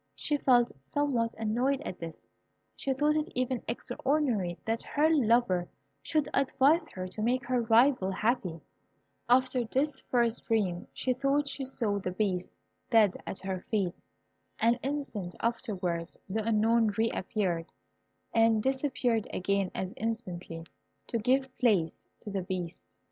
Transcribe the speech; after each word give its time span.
She 0.15 0.37
felt 0.37 0.71
somewhat 0.83 1.35
annoyed 1.37 1.79
at 1.81 1.99
this. 1.99 2.27
She 2.75 2.91
thought 2.91 3.15
it 3.15 3.29
even 3.35 3.61
extraordinary 3.67 4.57
that 4.65 4.81
her 4.81 5.11
lover 5.13 5.69
should 6.01 6.27
advise 6.33 6.89
her 6.89 7.07
to 7.09 7.21
make 7.21 7.45
her 7.45 7.61
rival 7.61 8.09
happy. 8.09 8.61
After 9.29 9.63
this 9.63 10.01
first 10.09 10.43
dream, 10.45 10.87
she 10.91 11.13
thought 11.13 11.47
she 11.47 11.65
saw 11.65 11.99
the 11.99 12.09
Beast 12.09 12.51
dead 12.89 13.21
at 13.27 13.37
her 13.41 13.59
feet. 13.69 14.01
An 14.57 14.79
instant 14.81 15.35
afterwards 15.39 16.17
the 16.27 16.43
Unknown 16.47 16.87
re 16.97 17.11
appeared, 17.13 17.71
and 18.33 18.63
disappeared 18.63 19.27
again 19.31 19.69
as 19.75 19.93
instantly, 19.97 20.63
to 21.05 21.19
give 21.19 21.55
place 21.59 22.03
to 22.21 22.31
the 22.31 22.41
Beast. 22.41 22.83